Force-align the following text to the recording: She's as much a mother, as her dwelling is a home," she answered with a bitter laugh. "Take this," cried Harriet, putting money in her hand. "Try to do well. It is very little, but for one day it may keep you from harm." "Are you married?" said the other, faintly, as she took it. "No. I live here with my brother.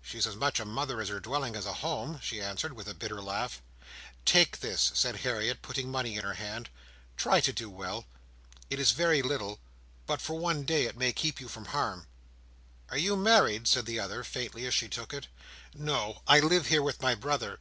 She's 0.00 0.26
as 0.26 0.34
much 0.34 0.58
a 0.58 0.64
mother, 0.64 1.02
as 1.02 1.10
her 1.10 1.20
dwelling 1.20 1.54
is 1.54 1.66
a 1.66 1.72
home," 1.74 2.18
she 2.22 2.40
answered 2.40 2.72
with 2.72 2.88
a 2.88 2.94
bitter 2.94 3.20
laugh. 3.20 3.60
"Take 4.24 4.60
this," 4.60 4.90
cried 4.98 5.16
Harriet, 5.16 5.60
putting 5.60 5.90
money 5.90 6.16
in 6.16 6.24
her 6.24 6.32
hand. 6.32 6.70
"Try 7.18 7.42
to 7.42 7.52
do 7.52 7.68
well. 7.68 8.06
It 8.70 8.78
is 8.80 8.92
very 8.92 9.20
little, 9.20 9.60
but 10.06 10.22
for 10.22 10.38
one 10.38 10.62
day 10.62 10.86
it 10.86 10.96
may 10.96 11.12
keep 11.12 11.38
you 11.38 11.48
from 11.48 11.66
harm." 11.66 12.06
"Are 12.88 12.96
you 12.96 13.14
married?" 13.14 13.68
said 13.68 13.84
the 13.84 14.00
other, 14.00 14.24
faintly, 14.24 14.64
as 14.66 14.72
she 14.72 14.88
took 14.88 15.12
it. 15.12 15.26
"No. 15.74 16.22
I 16.26 16.40
live 16.40 16.68
here 16.68 16.82
with 16.82 17.02
my 17.02 17.14
brother. 17.14 17.58